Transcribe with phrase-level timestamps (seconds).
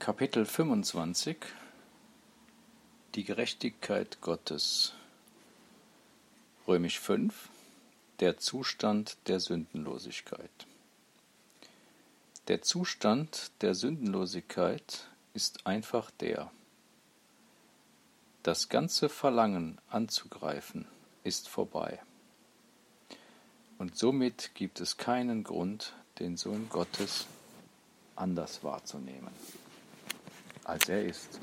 [0.00, 1.36] Kapitel 25
[3.14, 4.94] Die Gerechtigkeit Gottes.
[6.66, 7.50] Römisch 5
[8.20, 10.50] Der Zustand der Sündenlosigkeit.
[12.48, 16.50] Der Zustand der Sündenlosigkeit ist einfach der.
[18.42, 20.86] Das ganze Verlangen anzugreifen
[21.24, 22.00] ist vorbei.
[23.76, 27.26] Und somit gibt es keinen Grund, den Sohn Gottes
[28.16, 29.34] anders wahrzunehmen,
[30.70, 31.40] als er ist.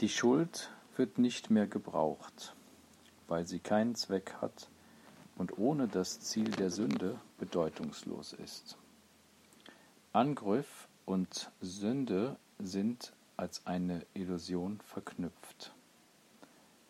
[0.00, 2.54] Die Schuld wird nicht mehr gebraucht,
[3.28, 4.70] weil sie keinen Zweck hat
[5.36, 8.78] und ohne das Ziel der Sünde bedeutungslos ist.
[10.14, 15.74] Angriff und Sünde sind als eine Illusion verknüpft,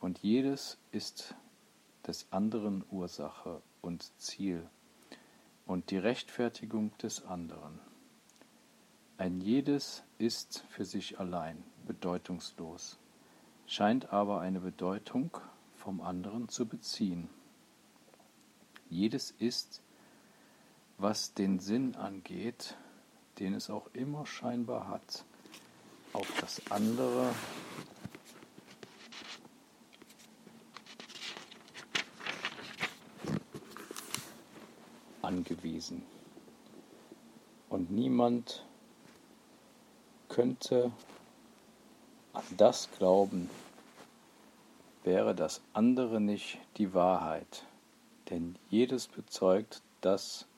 [0.00, 1.34] und jedes ist
[2.06, 4.68] des anderen Ursache und Ziel
[5.66, 7.80] und die Rechtfertigung des anderen.
[9.16, 12.98] Ein jedes ist für sich allein bedeutungslos,
[13.64, 15.38] scheint aber eine Bedeutung
[15.76, 17.28] vom anderen zu beziehen.
[18.90, 19.82] Jedes ist,
[20.98, 22.76] was den Sinn angeht,
[23.38, 25.24] den es auch immer scheinbar hat,
[26.12, 27.32] auf das andere
[35.22, 36.02] angewiesen.
[37.68, 38.66] Und niemand
[40.34, 40.90] könnte
[42.32, 43.48] an das glauben,
[45.04, 47.64] wäre das andere nicht die Wahrheit,
[48.30, 50.48] denn jedes bezeugt, dass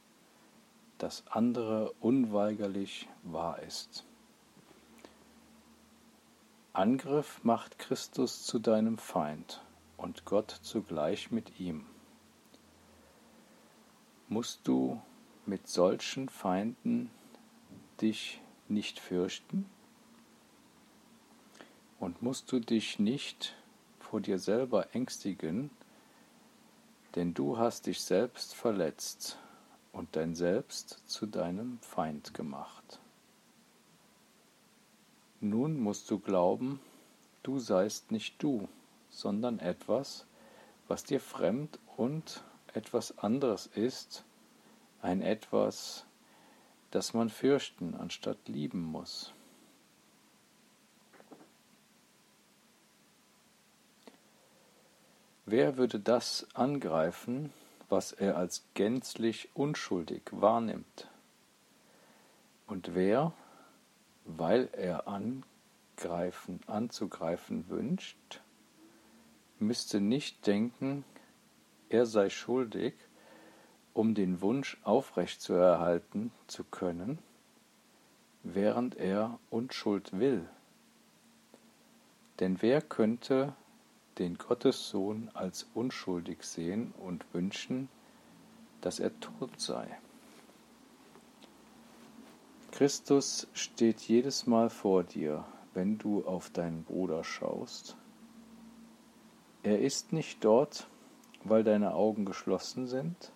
[0.96, 4.06] das andere unweigerlich wahr ist.
[6.72, 9.62] Angriff macht Christus zu deinem Feind
[9.98, 11.84] und Gott zugleich mit ihm.
[14.28, 15.02] Musst du
[15.44, 17.10] mit solchen Feinden
[18.00, 19.68] dich nicht fürchten?
[21.98, 23.54] Und musst du dich nicht
[23.98, 25.70] vor dir selber ängstigen,
[27.14, 29.38] denn du hast dich selbst verletzt
[29.92, 33.00] und dein Selbst zu deinem Feind gemacht.
[35.40, 36.80] Nun musst du glauben,
[37.42, 38.68] du seist nicht du,
[39.08, 40.26] sondern etwas,
[40.88, 42.42] was dir fremd und
[42.74, 44.24] etwas anderes ist,
[45.00, 46.04] ein etwas,
[46.96, 49.34] das man fürchten anstatt lieben muss.
[55.44, 57.52] Wer würde das angreifen,
[57.90, 61.10] was er als gänzlich unschuldig wahrnimmt?
[62.66, 63.34] Und wer,
[64.24, 68.40] weil er angreifen, anzugreifen wünscht,
[69.58, 71.04] müsste nicht denken,
[71.90, 72.94] er sei schuldig,
[73.96, 77.18] um den Wunsch aufrechtzuerhalten zu können,
[78.42, 80.46] während er Unschuld will.
[82.38, 83.54] Denn wer könnte
[84.18, 87.88] den Gottessohn als unschuldig sehen und wünschen,
[88.82, 89.88] dass er tot sei?
[92.72, 97.96] Christus steht jedes Mal vor dir, wenn du auf deinen Bruder schaust.
[99.62, 100.86] Er ist nicht dort,
[101.44, 103.32] weil deine Augen geschlossen sind?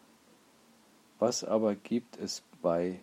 [1.21, 2.99] Was aber gibt es bei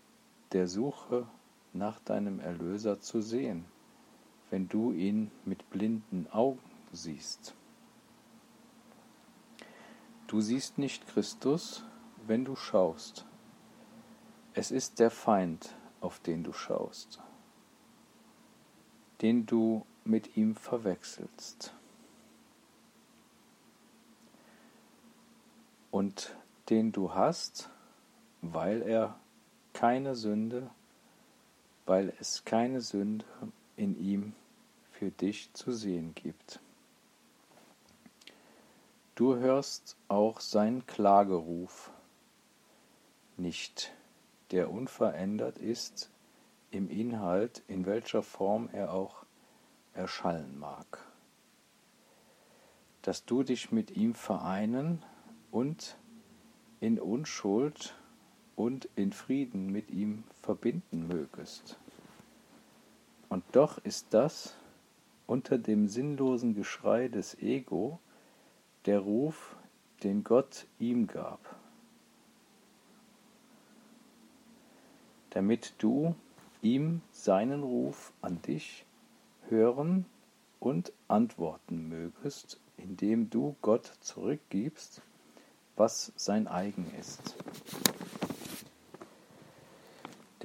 [0.51, 1.25] der Suche
[1.71, 3.63] nach deinem Erlöser zu sehen,
[4.49, 6.59] wenn du ihn mit blinden Augen
[6.91, 7.55] siehst?
[10.27, 11.85] Du siehst nicht Christus,
[12.25, 13.25] wenn du schaust.
[14.53, 17.21] Es ist der Feind, auf den du schaust,
[19.21, 21.73] den du mit ihm verwechselst.
[25.97, 26.35] und
[26.69, 27.71] den du hast,
[28.41, 29.19] weil er
[29.73, 30.69] keine Sünde,
[31.85, 33.25] weil es keine Sünde
[33.75, 34.33] in ihm
[34.91, 36.59] für dich zu sehen gibt.
[39.15, 41.91] Du hörst auch seinen Klageruf
[43.37, 43.93] nicht,
[44.51, 46.11] der unverändert ist
[46.71, 49.25] im Inhalt, in welcher Form er auch
[49.93, 51.05] erschallen mag.
[53.01, 55.03] Dass du dich mit ihm vereinen
[55.51, 55.97] und
[56.79, 57.95] in Unschuld
[58.57, 61.79] und in Frieden mit ihm verbinden mögest.
[63.29, 64.57] Und doch ist das
[65.27, 67.99] unter dem sinnlosen Geschrei des Ego
[68.85, 69.55] der Ruf,
[70.03, 71.39] den Gott ihm gab,
[75.31, 76.15] damit du
[76.61, 78.85] ihm seinen Ruf an dich
[79.49, 80.05] hören
[80.59, 85.01] und antworten mögest, indem du Gott zurückgibst,
[85.75, 87.35] was sein eigen ist.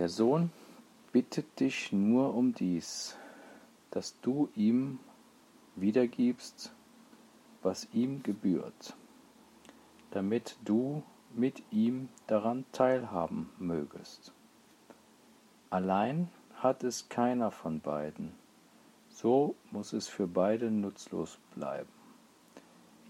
[0.02, 0.50] Der Sohn
[1.12, 3.16] bittet dich nur um dies,
[3.92, 4.98] dass du ihm
[5.76, 6.74] wiedergibst,
[7.62, 8.96] was ihm gebührt,
[10.10, 11.04] damit du
[11.36, 14.32] mit ihm daran teilhaben mögest.
[15.70, 18.32] Allein hat es keiner von beiden,
[19.08, 21.92] so muss es für beide nutzlos bleiben.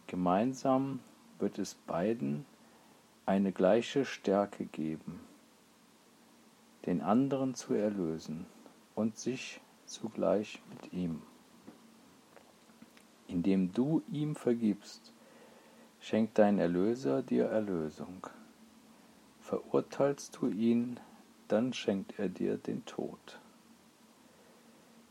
[0.09, 1.01] Gemeinsam
[1.39, 2.45] wird es beiden
[3.25, 5.21] eine gleiche Stärke geben,
[6.87, 8.47] den anderen zu erlösen
[8.95, 11.23] und sich zugleich mit ihm.
[13.29, 15.13] Indem du ihm vergibst,
[16.01, 18.27] schenkt dein Erlöser dir Erlösung.
[19.41, 20.99] Verurteilst du ihn,
[21.49, 23.41] dann schenkt er dir den Tod.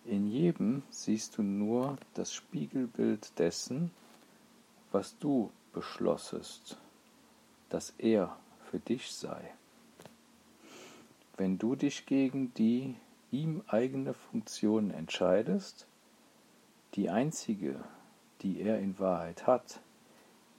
[0.06, 3.92] In jedem siehst du nur das Spiegelbild dessen,
[4.92, 6.78] was du beschlossest,
[7.70, 9.54] dass er für dich sei.
[11.42, 12.94] Wenn du dich gegen die
[13.32, 15.88] ihm eigene Funktion entscheidest,
[16.94, 17.84] die einzige,
[18.44, 19.82] die er in Wahrheit hat,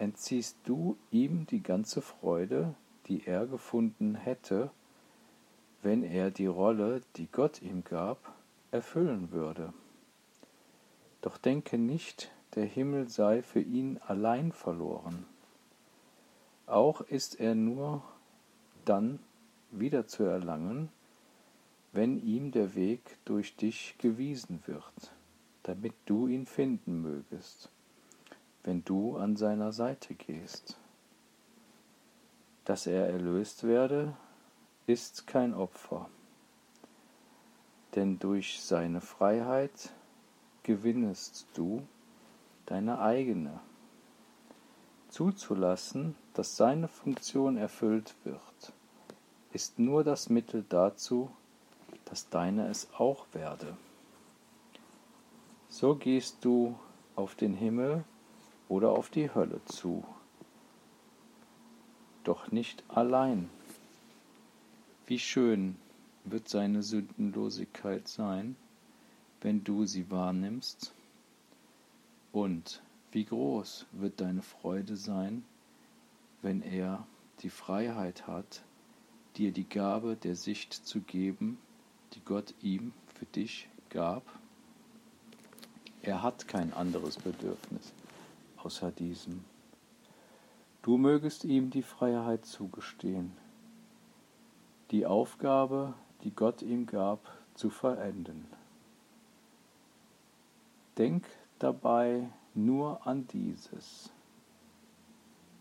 [0.01, 2.75] entziehst du ihm die ganze Freude,
[3.07, 4.73] die er gefunden hätte,
[5.83, 8.35] wenn er die Rolle, die Gott ihm gab,
[8.73, 9.73] erfüllen würde.
[11.21, 15.27] Doch denke nicht, der Himmel sei für ihn allein verloren.
[16.67, 18.03] Auch ist er nur
[18.85, 19.21] dann
[19.73, 20.91] wiederzuerlangen,
[21.93, 25.13] wenn ihm der Weg durch dich gewiesen wird,
[25.63, 27.71] damit du ihn finden mögest,
[28.65, 30.79] wenn du an seiner Seite gehst.
[32.65, 34.17] Dass er erlöst werde,
[34.87, 36.09] ist kein Opfer,
[37.95, 39.93] denn durch seine Freiheit
[40.63, 41.87] gewinnest du
[42.67, 43.61] deine eigene.
[45.09, 48.73] Zuzulassen, dass seine Funktion erfüllt wird,
[49.53, 51.31] ist nur das Mittel dazu,
[52.07, 53.77] dass deine es auch werde.
[55.69, 56.79] So gehst du
[57.17, 58.05] auf den Himmel
[58.69, 60.05] oder auf die Hölle zu,
[62.25, 63.51] doch nicht allein.
[65.07, 65.77] Wie schön
[66.25, 68.57] wird seine Sündenlosigkeit sein,
[69.41, 70.95] wenn du sie wahrnimmst,
[72.33, 72.83] und
[73.13, 75.45] wie groß wird deine Freude sein,
[76.41, 77.07] wenn er
[77.41, 78.63] die Freiheit hat,
[79.37, 81.59] dir die Gabe der Sicht zu geben,
[82.15, 84.23] die Gott ihm für dich gab.
[86.03, 87.93] Er hat kein anderes Bedürfnis
[88.65, 89.45] außer diesem.
[90.83, 93.33] Du mögest ihm die Freiheit zugestehen,
[94.91, 97.21] die Aufgabe, die Gott ihm gab,
[97.55, 98.47] zu verenden.
[100.99, 101.25] Denk
[101.59, 104.11] dabei nur an dieses.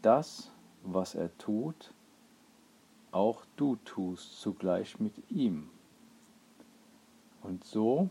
[0.02, 0.52] Das,
[0.84, 1.94] was er tut,
[3.12, 5.70] auch du tust zugleich mit ihm.
[7.42, 8.10] Und so,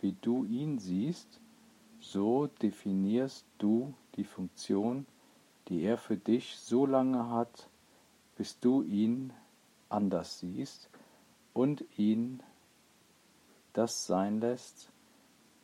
[0.00, 1.40] wie du ihn siehst,
[2.00, 5.06] so definierst du die Funktion,
[5.68, 7.68] die er für dich so lange hat,
[8.36, 9.32] bis du ihn
[9.88, 10.88] anders siehst
[11.54, 12.42] und ihn
[13.72, 14.90] das sein lässt,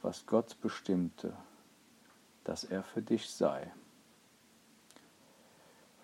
[0.03, 1.37] was Gott bestimmte,
[2.45, 3.73] dass er für dich sei.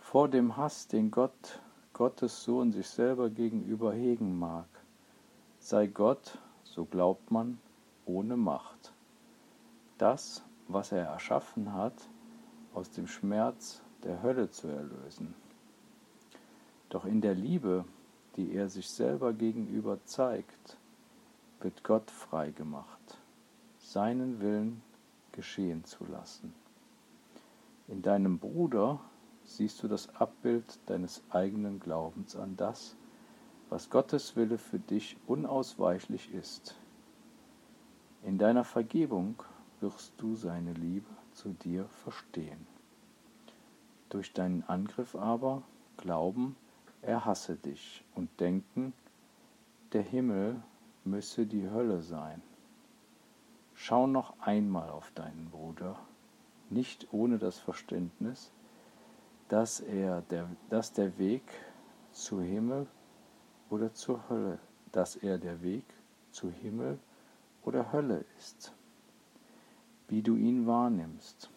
[0.01, 1.61] Vor dem Hass, den Gott,
[2.01, 4.65] Gottes Sohn sich selber gegenüber hegen mag,
[5.59, 7.59] sei Gott, so glaubt man,
[8.07, 8.95] ohne Macht.
[9.99, 12.09] Das, was er erschaffen hat,
[12.73, 15.35] aus dem Schmerz der Hölle zu erlösen.
[16.89, 17.85] Doch in der Liebe,
[18.37, 20.79] die er sich selber gegenüber zeigt,
[21.61, 23.19] wird Gott frei gemacht,
[23.79, 24.81] seinen Willen
[25.33, 26.55] geschehen zu lassen.
[27.89, 29.01] In deinem Bruder
[29.51, 32.97] siehst du das Abbild deines eigenen Glaubens an das,
[33.69, 36.77] was Gottes Wille für dich unausweichlich ist.
[38.23, 39.43] In deiner Vergebung
[39.81, 42.67] wirst du seine Liebe zu dir verstehen.
[44.09, 45.63] Durch deinen Angriff aber
[45.97, 46.55] glauben,
[47.03, 48.93] er hasse dich und denken,
[49.93, 50.63] der Himmel
[51.05, 52.41] müsse die Hölle sein.
[53.75, 55.99] Schau noch einmal auf deinen Bruder,
[56.69, 58.53] nicht ohne das Verständnis,
[59.51, 61.43] dass er der, dass der Weg
[62.13, 62.87] zu Himmel
[63.69, 64.61] oder zur Hölle,
[64.93, 65.85] dass er der Weg
[66.31, 67.01] zu Himmel
[67.65, 68.73] oder Hölle ist,
[70.07, 71.51] wie du ihn wahrnimmst.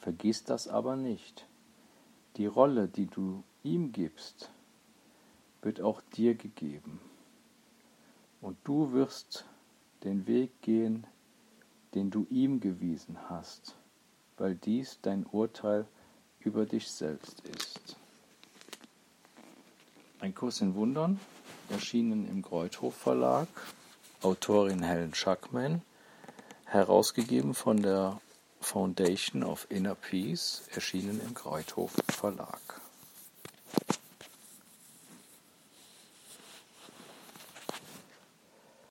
[0.00, 1.46] Vergiss das aber nicht.
[2.36, 4.50] Die Rolle, die du ihm gibst,
[5.62, 7.00] wird auch dir gegeben.
[8.40, 9.44] Und du wirst
[10.02, 11.06] den Weg gehen,
[11.94, 13.76] den du ihm gewiesen hast,
[14.36, 15.86] weil dies dein Urteil
[16.40, 17.96] über dich selbst ist.
[20.20, 21.20] Ein Kurs in Wundern,
[21.68, 23.48] erschienen im Greuthof Verlag,
[24.22, 25.82] Autorin Helen Schackman,
[26.66, 28.20] herausgegeben von der
[28.60, 32.67] Foundation of Inner Peace, erschienen im Greuthof Verlag.